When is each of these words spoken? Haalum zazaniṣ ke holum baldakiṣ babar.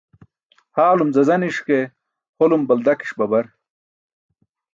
Haalum 0.75 1.09
zazaniṣ 1.15 1.57
ke 1.67 1.79
holum 2.37 2.63
baldakiṣ 2.67 3.11
babar. 3.19 3.45